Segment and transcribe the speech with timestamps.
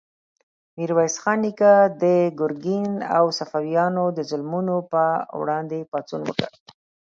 [0.77, 2.03] میرویس خان نیکه د
[2.39, 5.03] ګرګین او صفویانو د ظلمونو په
[5.41, 6.49] وړاندې پاڅون وکړ.